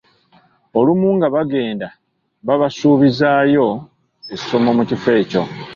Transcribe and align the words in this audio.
Olumu 0.77 1.09
nga 1.17 1.27
bagenda 1.35 1.87
babasuubizaayo 2.47 3.67
essomo 4.33 4.69
mu 4.77 4.83
kifo 4.89 5.09
ekyo. 5.21 5.41